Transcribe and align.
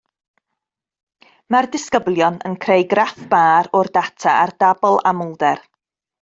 Mae'r 1.55 1.67
disgyblion 1.75 2.39
yn 2.49 2.55
creu 2.65 2.87
graff 2.95 3.13
bar 3.35 3.71
o'r 3.83 3.93
data 4.01 4.35
ar 4.47 4.55
dabl 4.65 4.99
amlder 5.15 5.63